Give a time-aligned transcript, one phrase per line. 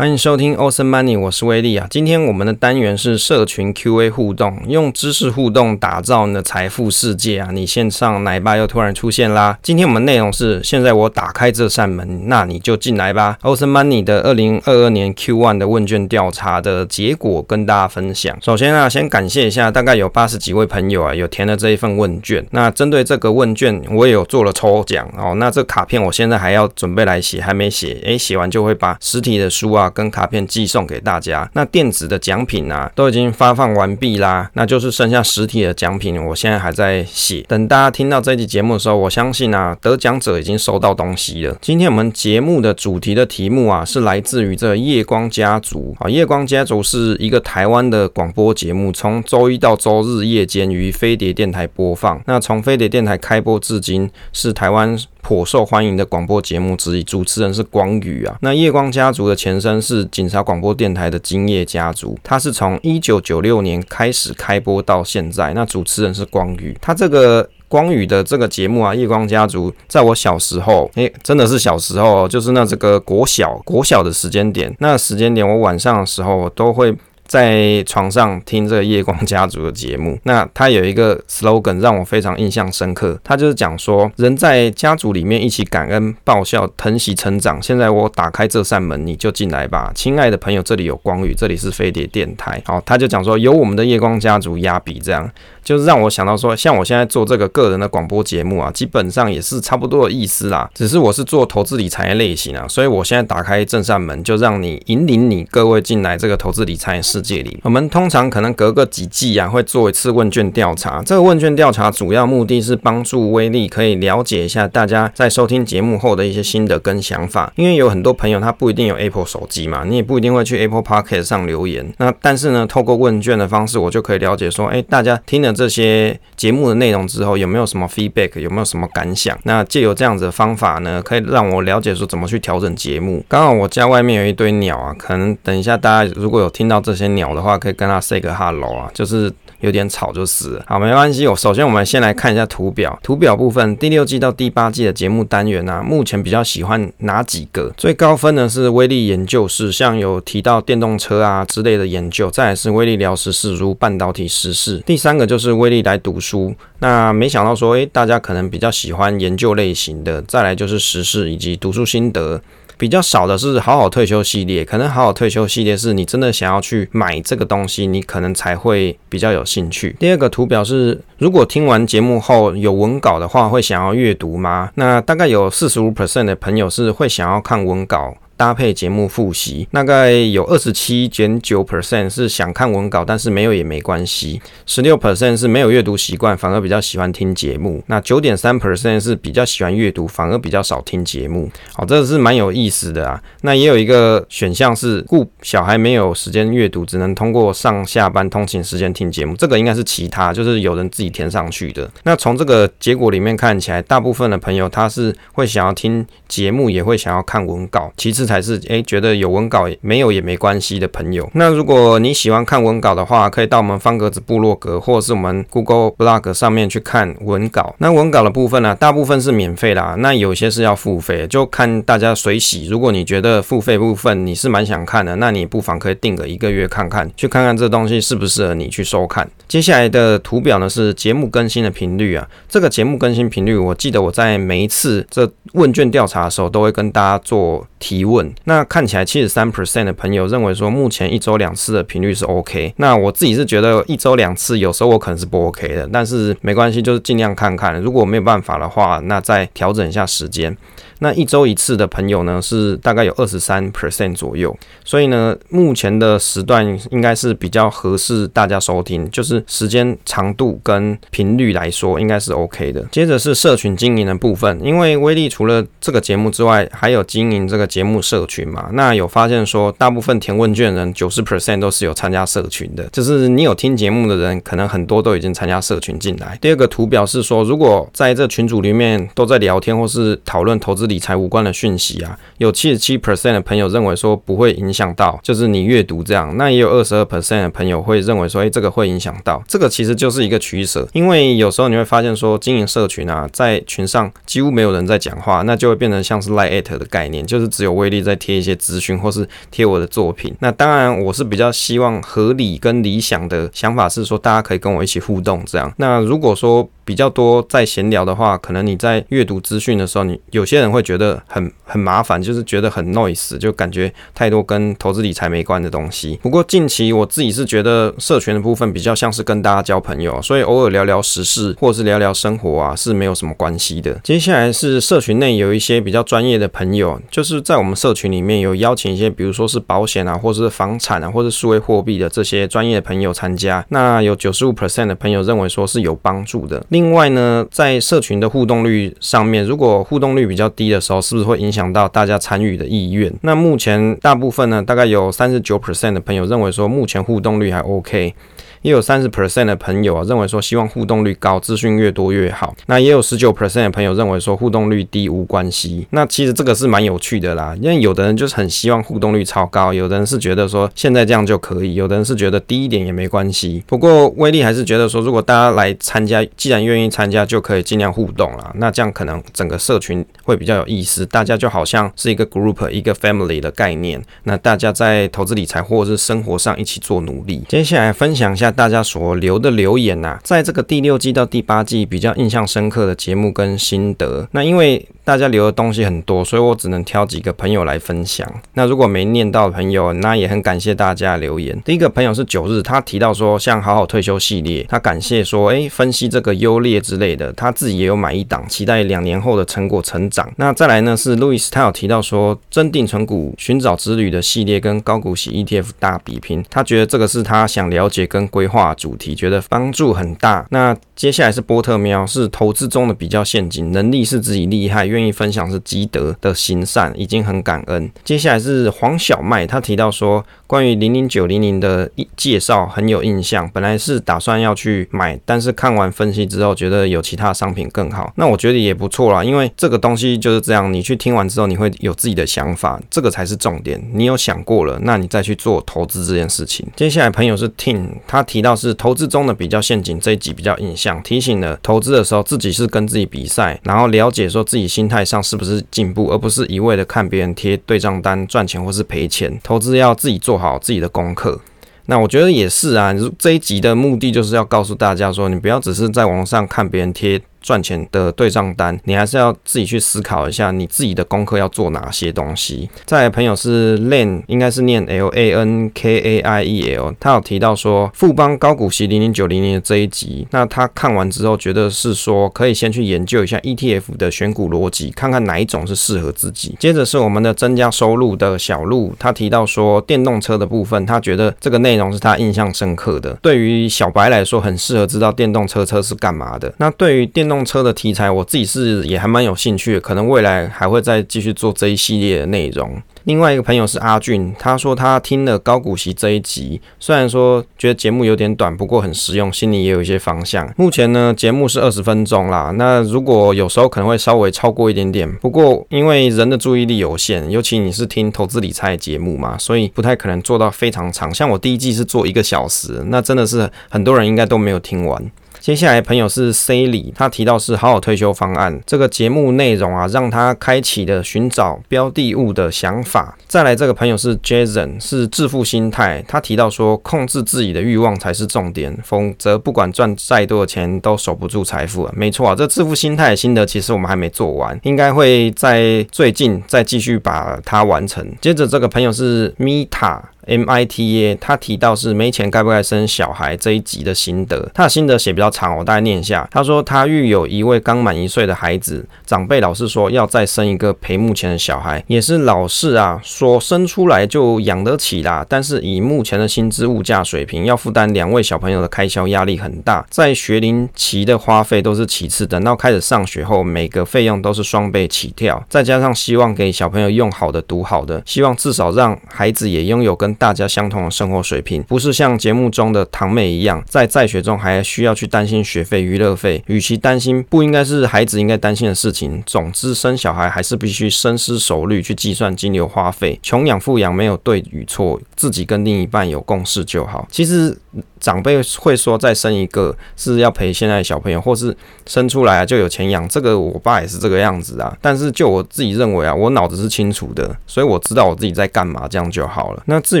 [0.00, 1.86] 欢迎收听 Awesome Money，我是威利啊。
[1.90, 7.50] 今天我们的单元是社群 QA 互动，用知识互动打造你的财富世界啊！
[7.52, 9.58] 你线上奶爸又突然出现啦。
[9.62, 13.36] 今天我们内容是：现在我打开这扇门，那你就进来吧。
[13.42, 18.34] Awesome Money 的二零二二年 Q1 的问卷调查的结果跟大家分享。
[18.40, 22.42] 首先啊，先感谢一下，大概有八十几位朋友啊，有填了这一份问卷。
[22.52, 25.34] 那针对这个问卷，我也有做了抽奖哦。
[25.36, 28.00] 那这卡片我现在还要准备来写，还没写。
[28.04, 29.89] 诶，写完就会把实体的书啊。
[29.90, 37.44] 跟卡片寄送给大家，那电子的奖品啊都已经发放完毕啦，那就是剩下实体的奖品，我现在还在写。
[37.48, 41.56] 等大家听到这期节目的时候，我相信啊，得奖者已经收到东西了。
[41.60, 46.08] 今天我们节目的主题的题目啊，是来自于这夜光家族啊。
[46.08, 52.20] 夜光家族是一个台湾的广播节目，从周一到周日夜间于飞碟电台播放。
[52.26, 54.98] 那从飞碟电台开播至今，是台湾。
[55.22, 58.36] 颇受欢迎的广播节目之一，主持人是光宇啊。
[58.40, 65.52] 那夜光家族的前身是警察广播电台的今夜家族，他是从一九九六年开始开播到现在。
[65.54, 76.94] 那主持人是光宇，他这个光宇的这个节目啊，夜光家族，在我小时候，诶、真的是小时候，就是那这个国小国小的时间点，那时间点我晚上的时候都会。
[77.30, 87.62] 在床上听这个夜光家族的节目，那他有一个 slogan 让我非常印象深刻，他就是讲说，人在家族里面一起感恩、爆笑、疼惜成长。
[87.62, 92.60] 现在我打开这扇门，你就进来吧，亲爱的朋友，这里有光宇，这里是飞碟电台。
[92.66, 95.30] 好，他就讲说，有我们的夜光家族压笔，这样
[95.64, 107.00] 就是让我想到说，像我现在做这个个人的广播节目啊，基本上也是差不多的意思啦，只是我是做投资理财类型啊，所以我现在打开这扇门，就让你引领你各位进来这个投资理财。
[107.02, 111.02] 世界里，我们通常可能隔个几季啊，会做一次问卷调查。
[111.04, 117.52] 这个问卷调查主要目的是帮助威力可以了解一下大家在收听节目后的一些心得跟想法。
[117.56, 121.92] 因为有很多朋友他不一定有 Apple 手机嘛，你也不一定会去 Apple Podcast 上留言。
[121.98, 129.38] 那但是呢，透过问卷的方式，我就可以了解说，哎，大家听了这些节目的内容之后，有没有什么 feedback，有没有什么感想？
[129.44, 133.22] 那借由这样子的方法呢，可以让我了解说怎么去调整节目。
[133.28, 137.10] 刚好我家外面有一堆鸟啊，可能等一下大家如果有听到这些。
[137.10, 140.64] 鸟的话可以跟他 say 个 hello 啊，就是有点吵就是了。
[140.68, 141.26] 好，没关系。
[141.26, 147.72] 我首先我们先来看一下图表，图表部分第六季到第八季的节目单元啊，目前比较喜欢哪几个？
[147.76, 154.80] 最高分呢是威力研究室，像有提到电动车啊之类的研究，再来是威力聊时事，如半导体时事。
[154.86, 162.40] 第三个就是威力来读书，那没想到说，诶，大家可能比较喜欢研究类型的，再来就是时事以及读书心得。
[162.78, 169.94] 比较少的是好好退休系列，可能好好退休系列是你真的想要去买这个东西，你可能才会比较有兴趣。
[169.98, 174.70] 第二个图表是，如果听完节目后有文稿的话，会想要阅读吗？
[174.76, 178.16] 那大概有四十五 percent 的朋友是会想要看文稿。
[178.40, 184.40] 搭配节目复习，大概有二十七点九 percent 是想看文稿，但是没有也没关系。
[184.64, 187.84] 十六 percent 是没有阅读习惯，反而比较喜欢听节目。
[187.88, 191.50] 那九点三 percent 是比较喜欢阅读，反而比较少听节目。
[191.74, 193.22] 好，这个是蛮有意思的啊。
[193.42, 199.36] 那也有一个选项是，顾小孩没有时间阅读，只能通过上下班通勤时间听节目。
[199.36, 201.90] 这个应该是其他，就是有人自己填上去的。
[202.04, 207.92] 那从这个结果里面看起来，大部分的朋友他是会想要听节目，也会想要看文稿。
[207.98, 208.29] 其次。
[208.30, 211.28] 才是诶，觉得有文稿没有也没关系的朋友。
[211.34, 217.74] 那如果你喜欢看文稿的话，可以到我们方格子部落格或者是我们 Google Blog 上面去看文稿。
[217.78, 222.68] 那文稿的部分呢、大部分是免费啦，那有些是要付费，就看大家随喜。
[222.68, 229.28] 如果你觉得付费部分你是蛮想看的，那你不妨可以订个一个月看看，去看看这东西适不适合你去收看。
[229.48, 238.19] 接下来的图表呢是节目更新的频率啊，这个节目更新频率，我记得我在每一次这问卷调查的时候都会跟大家做提问。
[238.44, 242.72] 那看起来七十三 percent 的朋友认为说，目前一周两次的频率是 OK。
[242.76, 247.80] 那我自己是觉得一周两次，有时候我可能是不 OK 的，但是没关系，就是尽量看看。
[247.80, 250.56] 如果没有办法的话，那再调整一下时间。
[251.00, 262.84] 那一周一次的朋友呢，是大概有二十三 percent 左右，所以呢，目前的时段应该是比较合适大家收听，就是时间长度跟频率来说，应该是 OK 的。
[262.92, 268.68] 接着是社群经营的部分，因为威力除了这个节目之外，还有经营这个节目社群嘛。
[268.74, 276.36] 那有发现说，大部分填问卷人九十 percent 都是有参加社群的，就是你有听节目的人，可能很多都已经参加社群进来。
[276.42, 280.89] 第二个图表是说，如果在这群组里面都在聊天或是讨论投资。
[280.90, 300.34] 理财无关的讯息啊，有七十七 percent 的朋友认为说不会影响到，就是你阅读这样，那也有二十二 percent 的朋友会认为说，哎，这个会影响到，这个其实就是一个取舍，因为有时候你会发现说，经营社群啊，在群上几乎没有人在讲话，那就会变成像是 LINE@ 的概念，就是只有威力在贴一些资讯或是贴我的作品。
[300.40, 305.72] 那当然，我是比较希望合理跟理想的想法是说，大家可以跟我一起互动这样。
[305.76, 316.18] 那如果说，比较多在闲聊的话，可能你在阅读资讯的时候，你有些人会觉得很很麻烦，就是觉得很 noise，就感觉太多跟投资理财没关的东西。
[316.22, 323.98] 不过近期我自己是觉得社群的部分比较像是跟大家交朋友，所以偶尔聊聊时事或是聊聊生活啊，是没有什么关系的。
[324.02, 333.64] 接下来是社群内有一些比较专业的朋友，就是在我们社群里面有邀请一些，比如说是保险啊，或者是房产啊，或者是数位货币的这些专业的朋友参加。
[333.68, 336.64] 那有九十五 percent 的朋友认为说是有帮助的。
[336.70, 343.12] 另外呢，在社群的互动率上面，如果互动率比较低的时候，是不是会影响到大家参与的意愿？
[343.22, 348.14] 那目前大部分呢，大概有三十九 percent 的朋友认为说，目前互动率还 OK。
[348.62, 352.54] 也有三十 percent 的朋友啊，认为说希望互动率高，资讯越多越好。
[352.66, 355.86] 那也有十九 percent 的朋友认为说互动率低无关系。
[355.90, 363.64] 那其实这个是蛮有趣的啦，因为有的人就是很希望互动率超高，有的人是觉得说现在这样就可以，有的人是觉得低一点也没关系。
[363.66, 368.52] 不过威力还是觉得说，如果大家来参加，既然愿意参加，就可以尽量互动啦。
[368.56, 374.02] 那这样可能整个社群会比较有意思，大家就好像是一个 group、一个 family 的概念。
[374.24, 377.42] 那大家在投资理财或者是生活上一起做努力。
[377.48, 378.49] 接下来分享一下。
[378.50, 384.86] 大家所留的留言呐、啊，在这个第六季到第八季比较印象深刻的节目跟心得，那因为。
[385.10, 388.24] 大家留的东西很多，所以我只能挑几个朋友来分享。
[388.54, 391.60] 那如果没念到的朋友，那也很感谢大家留言。
[391.64, 400.32] 第一个朋友是九日，他提到说，像好好退休系列，他感谢说，诶，分析这个优劣之类的，他自己也有买一档，期待两年后的成果成长。
[400.36, 410.46] 那再来呢是路易斯，他有提到说，增定存股寻找之旅的系列跟高股息 ETF 大比拼，他觉得这个是他想了解跟规划主题，觉得帮助很大。
[410.50, 417.90] 那接下来是波特喵，是投资中的比较陷阱，能力是自己厉害，愿意分享是积德的行善，已经很感恩。
[418.04, 428.12] 接下来是黄小麦，他提到说，关于零零九零零的介绍很有印象，本来是打算要去买，但是看完分析之后，觉得有其他商品更好。
[428.16, 433.82] 那我觉得也不错啦，因为这个东西就是这样，你去听完之后，你会有自己的想法，这个才是重点。
[433.94, 436.68] 你有想过了，那你再去做投资这件事情。
[436.76, 440.89] 接下来朋友是 Tim，他提到是投资中的比较陷阱，这一集比较印象。
[440.90, 449.38] 想提醒的投资的时候，自己是跟自己比赛，然后了解说自己心态上是不是进步，而不是一味的看别人贴对账单赚钱或是赔钱。
[449.42, 451.40] 投资要自己做好自己的功课。
[451.86, 457.20] 那我觉得也是啊，这一集的目的就是要告诉大家说，你不要只是在网上看别人贴。
[457.40, 462.68] 赚钱的对账单，你还是要自己去思考一下，你自己的功课要做哪些东西。
[462.84, 476.56] 再来朋友是 Lan，应该是念 L A N K A I E L，他有提到说富邦高股息零零九零零的这一集，那他看完之后觉得是说可以先去研究一下 ETF 的选股逻辑，看看哪一种是适合自己。
[476.58, 483.16] 接着是我们的增加收入的小路，他提到说电动车的部分，他觉得这个内容是他印象深刻的。
[483.22, 486.52] 对于小白来说，很适合知道电动车车是干嘛的。
[486.58, 492.82] 那对于电动车的题材，我自己是也还蛮有兴趣的，可能未来还会再继续做这一系列的内容。
[493.04, 500.52] 另外一个朋友是阿俊，他说他听了高股息这一集，虽然说觉得节目有点短，不过很实用，心里也有一些方向。
[500.58, 511.12] 目前呢，节目是二十分钟啦，那如果有时候可能会稍微超过一点点，不过因为人的注意力有限，尤其你是听投资理财节目嘛，所以不太可能做到非常长。
[511.14, 515.10] 像我第一季是做一个小时，那真的是很多人应该都没有听完。
[515.40, 523.16] 接下来朋友是 Sally，他提到是好好退休方案这个节目内容啊，让他开启了寻找标的物的想法。
[523.26, 531.92] 再来这个朋友是 Jason，是致富心态，他提到说控制自己的欲望才是重点，否则不管赚再多的钱都守不住财富啊。
[531.96, 538.06] 没错啊，这致富心态的心得其实我们还没做完，应该会在最近再继续把它完成。
[538.20, 540.00] 接着这个朋友是 Mita。
[540.30, 546.28] MITA，他提到是没钱该不该生小孩这一集的心得，他的心得写比较长，我大概念一下。
[546.30, 576.44] 他说他育有一位刚满一岁的孩子，长辈老是说要再生一个陪目前的小孩，也是老是啊说生出来就养得起啦，但是以目前的薪资物价水平，要负担两位小朋友的开销压力很大，在学龄期的花费都是其次，等到开始上学后，每个费用都是双倍起跳，再加上希望给小朋友用好的读好的，希望至少让孩子也拥有跟大家相同的生活水平，不是像节目中的堂妹一样，在在学中还需要去担心学费、娱乐费。
[576.46, 579.22] 与其担心，不应该是孩子应该担心的事情。
[579.24, 587.08] 总之，生小孩还是必须深思熟虑去计算金流花费，穷养富养没有对与错，自己跟另一半有共识就好。
[587.10, 587.56] 其实。
[588.00, 591.54] 长辈会说再生一个是要陪现在的小朋友，或是
[591.86, 594.74] 生出来啊就有钱养，这个我爸也是这个样子啊。
[594.80, 599.62] 但是就我自己认为啊，我脑子是清楚的，所以我知道我自己在干嘛，这样就好了。
[599.66, 599.99] 那至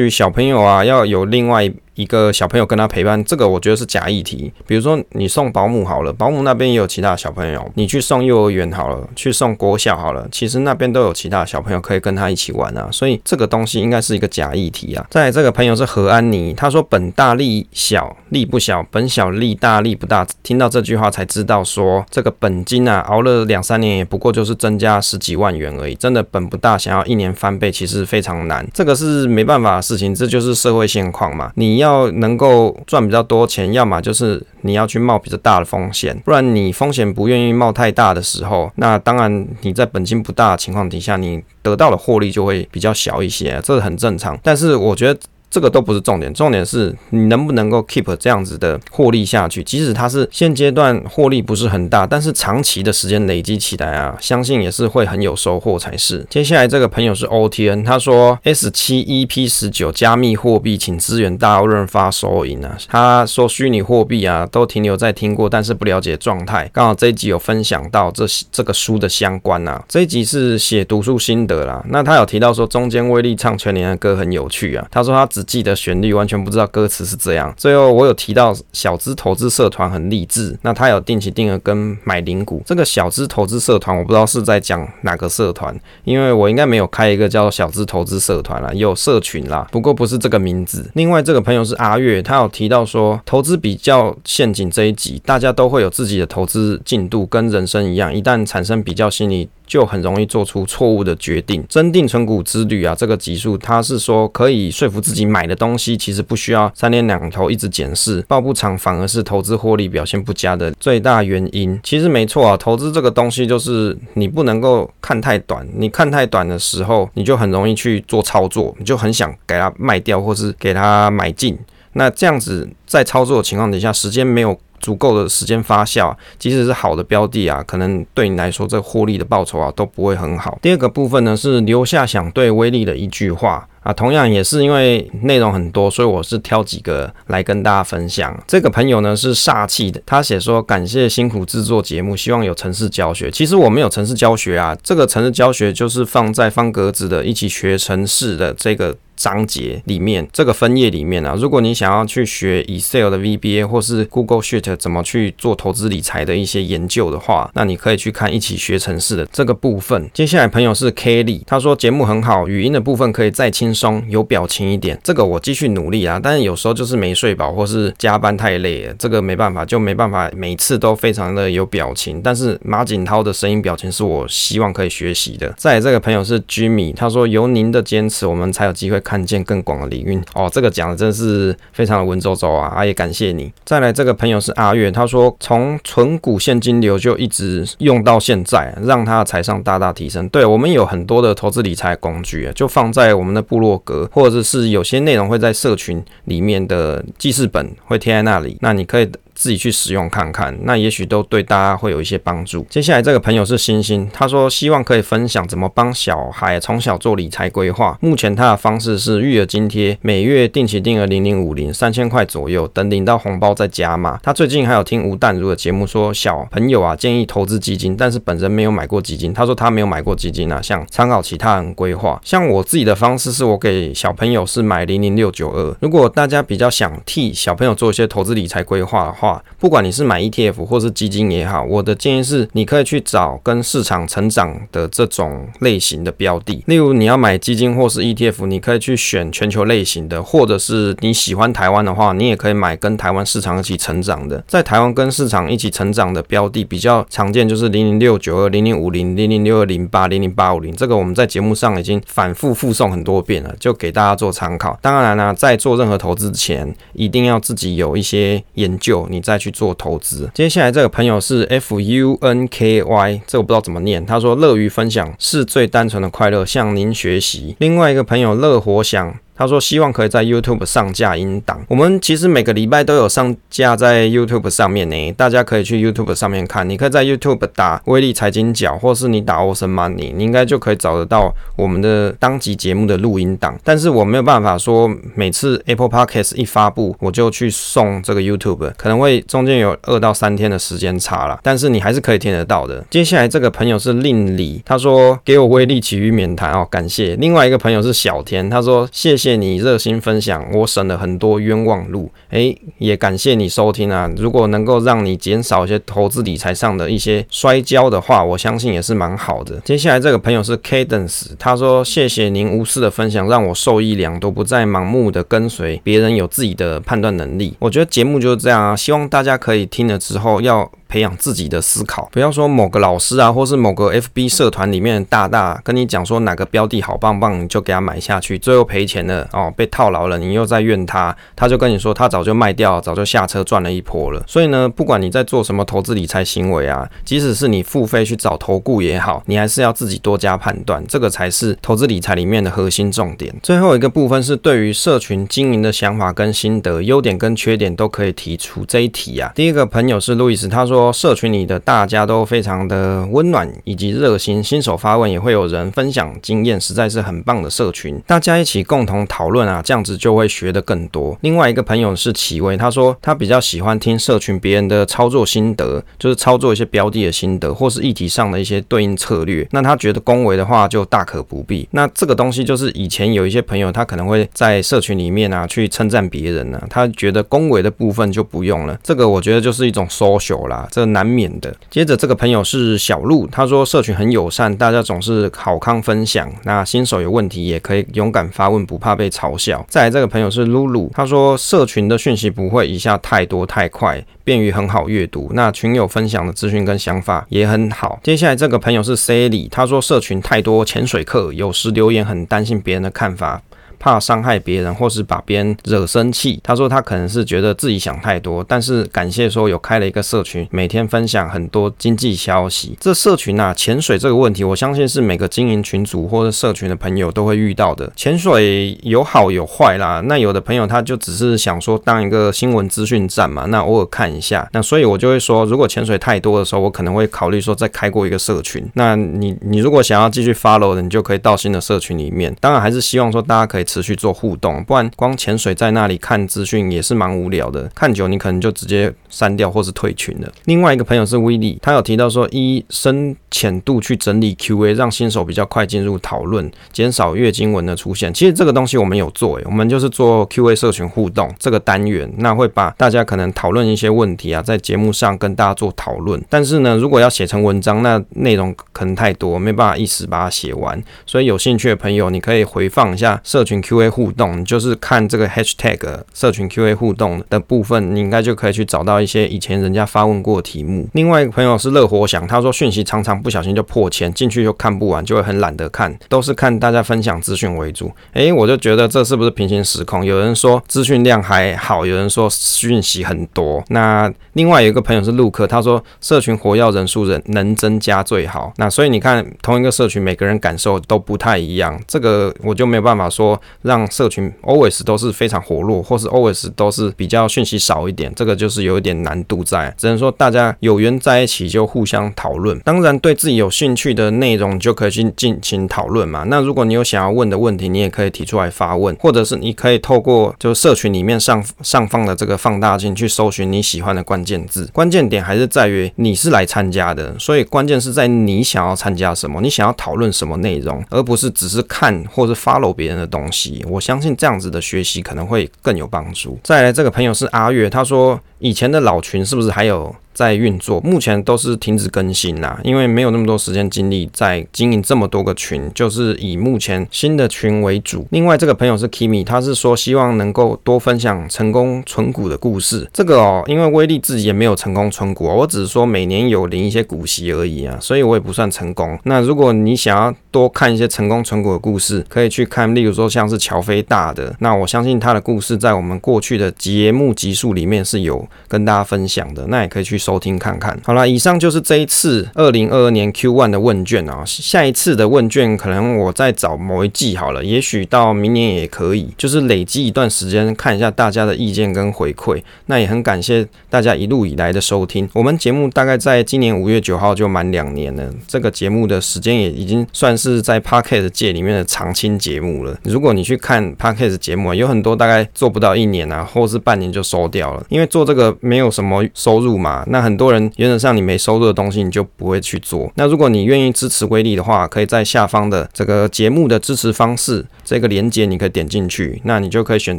[0.08, 4.52] 小朋友啊，要有另外一个小朋友跟他陪伴，这个我觉得是假议题。
[4.66, 12.88] 比如说你送保姆好了，保姆那边也有其他小朋友，你去送幼儿园好了，去送国小好了，其实那边都有其他小朋友可以跟他一起玩啊。
[12.90, 15.06] 所以这个东西应该是一个假议题啊。
[15.10, 20.26] 再来这个朋友是何安妮，他说本大利小，利不小，本小利大，利不大。
[20.42, 31.50] 听到这句话才知道说这个本金啊，熬了两三年也不过就是增加十几万元而已，真的本不大，想要一年翻倍其实非常难，这个是没办法的事情，这就是社会现况嘛。
[31.56, 44.38] 你要要能够赚比较多钱，要么就是你要去冒比较大的风险，不然你风险不愿意冒太大的时候，那当然你在本金不大的情况底下，你得到的获利就会比较小一些，这是很正常。
[44.42, 45.18] 但是我觉得。
[45.50, 49.64] 这个都不是重点，重点是你能不能够 keep 这样子的获利下去。
[49.64, 56.24] 即使它是现阶段获利不是很大，但是长期的时间累积起来啊，相信也是会很有收获才是。
[56.30, 62.78] 接下来这个朋友是 OTN，他说 S 七 EP 十九加密货币，请支援大润发收银啊。
[62.86, 66.70] 他说虚拟货币啊，都停留在听过，但是不了解状态。
[66.72, 71.84] 刚好这一集有分享到这这个书的相关啊，这一集是写读书心得啦。
[71.88, 75.39] 那他有提到说中间威力唱全年的歌很有趣啊，他说他只。
[75.40, 77.52] 只记得旋律，完全不知道歌词是这样。
[77.56, 82.62] 最后我有提到小资投资社团很励志，那他有定期定额跟买零股。
[82.66, 90.90] 这个小资投资社团我不知道是在讲哪个社团，因为我应该没有开一个叫小资投资社团啦，有社群啦，不过不是这个名字。
[90.94, 99.48] 另外这个朋友是阿月，他有提到说投资比较陷阱这一集，大家都会有自己的投资进度，跟人生一样，一旦产生比较心理。
[99.70, 101.64] 就很容易做出错误的决定。
[101.68, 111.78] 增定存股之旅啊，这个级数他是说可以说服自己买的东西，其实不需要三天两头一直检视，报不长反而是投资获利表现不佳的最大原因。
[111.84, 121.56] 其实没错啊，投资这个东西就是你不能够看太短，你看太短的时候，你就很容易去做操作，你就很想给它卖掉或是给它买进。
[121.92, 124.58] 那这样子在操作的情况底下，时间没有。
[124.80, 130.58] 足够的时间发酵，即使是好的标的啊，可能对你来说这获利的报酬啊都不会很好。
[130.60, 138.36] 第二个部分呢是留下想对威力的一句话啊，同样也是因为内容很多，所以我是挑几个来跟大家分享。
[138.46, 143.30] 这个朋友呢是煞气的，他写说感谢辛苦制作节目，希望有城市教学。
[143.30, 148.96] 其实我没有城市教学啊，这个城市教学就是放在方格子的一起学城市的这个。
[149.20, 160.08] 章节里面这个分页里面啊，如果你想要去学 Excel 的 VBA 或是 Google Sheet 怎么去做投资理财的一些研究的话，那你可以去看一起学程式的这个部分。
[160.14, 164.98] 接下来朋友是 Kelly，他说节目很好，语音的部分可以再轻松有表情一点。
[165.04, 172.22] 这个我继续努力啊，但是有时候就是没睡饱或是加班太累了，这个没办法，就没办法每次都非常的有表情。
[172.22, 175.52] 但是马景涛的声音表情是我希望可以学习的。
[175.58, 178.98] 再这个朋友是 Jimmy，他说有您的坚持，我们才有机会。
[179.10, 182.68] 看见更广的领域哦，这个讲的真是非常的文绉绉啊！
[182.68, 183.52] 啊，也感谢你。
[183.64, 190.28] 再来，这个朋友是阿月，他说从存股现金流就一直用到现在，让他的财商大大提升。
[190.28, 199.10] 对，我们有很多的投资理财工具啊，就放在我们的部落格，或者是有些内容会在社群里面的记事本会贴在那里，那你可以。
[199.40, 202.66] 自己去使用看看，那也许都对大家会有一些帮助。
[202.68, 207.96] 接下来这个朋友是星星，他说希望可以分享怎么帮小孩从小做理财规划。
[208.02, 214.20] 目前他的方式是育儿津贴，每月定期定额零零五零三千块左右，等领到红包再加码。
[214.22, 219.32] 他最近还有听吴淡如的节目，说小朋友啊建议投资基金，但是本人没有买过基金。
[219.32, 222.20] 他说他没有买过基金啊，想参考其他人规划。
[222.22, 225.74] 像我自己的方式是我给小朋友是买零零六九二。
[225.80, 236.62] 如果大家比较想替小朋友做一些投资理财规划的话，不管你是买 ETF 或是基金也好，我的建议是，你可以去找跟市场成长的这种类型的标的。
[236.66, 244.42] 例如，你要买基金或是 ETF，你可以去选全球类型的，或者是你喜欢台湾的话，你也可以买跟台湾市场一起成长的。
[244.46, 250.74] 在台湾跟市场一起成长的标的比较常见，就是零零六九二、零零五零、零零六二零八、零零八五零。
[250.74, 254.78] 这个我们在节目上已经反复复送很多遍了，就给大家做参考。
[254.80, 259.06] 当然呢，在做任何投资前，一定要自己有一些研究。
[259.10, 260.30] 你再去做投资。
[260.34, 264.04] 接下来这个朋友是 F U N K Y，这我不知道怎么念。
[264.04, 267.56] 他说乐于分享是最单纯的快乐，向您学习。
[267.58, 269.14] 另外一个朋友乐活想。
[269.40, 271.58] 他说希望可以在 YouTube 上架音档。
[271.66, 276.68] 我们其实每个礼拜都有上架在 YouTube 上面呢，大家可以去 YouTube 上面看。
[276.68, 283.58] 你可以在 YouTube 打威利财经角，或是你打 Awesome Money，你应该就可以找得到我们的当集节目的录音档。
[283.64, 291.40] 但是我没有办法说每次 Apple Podcast 一发布，我就去送这个 YouTube，可能会中间有二到三天的时间差了。
[291.42, 292.84] 但是你还是可以听得到的。
[292.90, 297.16] 接下来这个朋友是令李，他说给我威利奇遇免谈哦，感谢。
[297.16, 302.10] 另外一个朋友是小天，他说谢谢你热心分享，我省了很多冤枉路。
[302.30, 304.10] 诶，也感谢你收听啊。
[304.16, 309.60] 如果能够让你减少一些投资理财上的一些摔跤的话，我相信也是蛮好的。
[309.64, 317.54] 接下来这个朋友是 Cadence，他说谢谢您无私的分享，让我受益良多，不再盲目的跟随别人，有自己的判断能力。
[317.58, 320.70] 我觉得节目就是这样啊，希望大家可以听了之后要。
[320.90, 334.20] 培养自己的思考，不要说某个老师啊，或是某个 FB 社团里面的大大跟你讲说哪个标的好棒棒，你就给他买下去，最后赔钱了哦，被套牢了，你又在怨他，他就跟你说他早就卖掉，早就下车赚了一波了。
[334.26, 343.32] 所以呢，不管你在做什么投资理财行为啊，即使是你付费去找投顾也好，你还是要自己多加判断，这个才是投资理财里面的核心重点。
[343.40, 349.30] 最后一个部分是对于社群经营的想法跟心得，优点跟缺点都可以提出这一题啊。
[349.36, 350.79] 第一个朋友是路易斯，他说。
[350.80, 358.00] 说社群里的大家都非常的温暖以及热心，新手发问也会有人分享经验，实在是很棒的社群。
[358.06, 361.16] 大家一起共同讨论啊，这样子就会学得更多。
[361.20, 369.46] 另外一个朋友是奇威，他说他比较喜欢听社群别人的操作心得，就是操作一些标的的心得，或是议题上的一些对应策略。
[369.50, 371.68] 那他觉得恭维的话就大可不必。
[371.72, 378.78] 那这个东西就是以前有一些朋友他可能会在社群里面啊去称赞别人呢、他觉得恭维的部分就不用了。
[378.82, 380.66] 这个我觉得就是一种 social 啦。
[380.70, 381.54] 这难免的。
[381.70, 386.30] 接着这个朋友是小鹿，他说社群很友善，大家总是好康分享。
[386.44, 389.64] 那新手有问题也可以勇敢发问，不怕被嘲笑。
[389.68, 395.30] 再来这个朋友是露露，他说社群的讯息不会一下太多太快，便于很好阅读。
[395.34, 397.98] 那群友分享的资讯跟想法也很好。
[398.02, 403.42] 接下来这个朋友是 Sally，他说社群太多潜水客，有时留言很担心别人的看法。
[403.80, 406.38] 怕伤害别人，或是把别人惹生气。
[406.44, 412.76] 他说他可能是觉得自己想太多，但是感谢说有开了一个社群，每天分享很多经济消息。
[412.78, 417.90] 这社群啊，潜水这个问题，我相信是每个经营群组或者社群的朋友都会遇到的。
[417.96, 424.46] 潜水有好有坏啦，那有的朋友他就只是想说当一个新闻资讯站嘛，那偶尔看一下。
[424.52, 428.62] 那所以我就会说，如果潜水太多的时候，我可能会考虑说再开过一个社群。
[428.74, 432.36] 那你你如果想要继续 follow 的，你就可以到新的社群里面。
[432.40, 433.64] 当然还是希望说大家可以。
[433.70, 437.70] 持续做互动，不然光潜水在那里看资讯也是蛮无聊的。
[437.72, 440.32] 看久你可能就直接删掉或是退群了。
[440.46, 448.12] 另外一个朋友是威利，他有提到说，一深浅度去整理 Q&A，让新手比较快进入讨论，减少月经文的出现。
[448.12, 456.20] 其实这个东西我们有做，诶，我们就是做 Q&A 社群互动这个单元，那会把大家可能讨论一些问题啊，在节目上跟大家做讨论。
[456.28, 460.82] 但是呢，如果要写成文章，那内容可能太多，没办法一时把它写完。
[461.06, 463.59] 所以有兴趣的朋友，你可以回放一下社群。
[463.60, 465.78] Q&A 互动，就是看这个 hashtag
[466.14, 470.88] 社群 Q&A 互动的部分，你应该就可以去找到一些以前人家发问过的题目。
[470.92, 477.90] 另外一个朋友是乐活想，他说讯息常常不小心就破千，进去就看不完，就会很懒得看，都是看大家分享资讯为主。
[478.12, 480.04] 诶、我就觉得这是不是平行时空？
[480.04, 483.62] 有人说资讯量还好，有人说讯息很多。
[483.68, 488.52] 那另外有一个朋友是陆克，他说社群活跃人数人能增加最好。
[488.56, 493.40] 那所以你看，同一个社群，每个人感受都不太一样，这个我就没有办法说。
[493.62, 499.74] 让社群 always 都是非常活络，或是 always 都是比较讯息少一点，这个就是有一点难度在。
[499.76, 506.24] 只能说大家有缘在一起就互相讨论，当然对自己有兴趣的内容就可以去进行讨论嘛。
[506.28, 514.68] 那如果你有想要问的问题，你也可以提出来发问，或者是你可以透过就社群里面上上方的这个放大镜去搜寻你喜欢的关键字。
[514.72, 523.39] 关键点还是在于你是来参加的，所以关键是在你想要参加什么，你想要讨论什么内容，而不是只是看或是 follow 别人的东西。
[523.68, 526.38] 我相信这样子的学习可能会更有帮助。
[526.42, 529.94] 再来，这个朋友是阿月，他说以前的老群是不是还有？
[530.12, 538.06] 在运作，目前都是停止更新啦，因为没有那么多时间精力在经营这么多个群，就是以目前新的群为主。
[538.10, 542.88] 另外，这个朋友是 Kimi，他是说希望能够多分享成功存股的故事。
[542.92, 548.98] 这个哦，因为威利自己也没有成功存股，我只是说每年有领一些股息而已啊，所以我也不算成功。
[549.04, 559.99] 那如果你想要多看一些成功存股的故事，可以去看，例如说像是乔飞大的，那我相信他的故事在我们过去的节目集数里面是有跟大家分享的，那也可以去。
[560.00, 560.76] 收听看看。
[560.84, 564.24] 好了，以上就是这一次二零二二年 Q1 的问卷啊。
[564.26, 572.42] 下一次的问卷可能我再找某一季好了，也许到明年也可以，就是累积一段时间看一下大家的意见跟回馈。
[572.66, 575.08] 那也很感谢大家一路以来的收听。
[575.12, 582.76] 我们节目大概在今年五月九号就满两年了，这个节目的时间也已经算是在 Podcast 界里面的常青节目了。
[582.84, 589.84] 如果你去看 Podcast 节目，有很多大概做不到一年啊，或是半年就收掉了，因为做这个没有什么收入嘛。
[589.90, 592.90] 那很多人原则上你没收入的东西，你就不会去做。
[592.94, 599.98] 那如果你愿意支持威力的话，可以在下方的这个节目的支持方式这个连接，你可以点进去，那你就可以选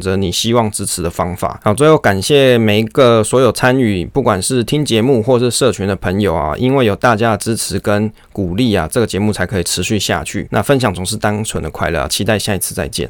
[0.00, 1.60] 择你希望支持的方法。
[1.62, 10.48] 好，最后感谢每一个所有参与，不管是听节目或是社群的朋友啊，因为有大家的支持跟鼓励啊，这个节目才可以持续下去。
[10.50, 13.08] 那分享总是单纯的快乐，期待下一次再见。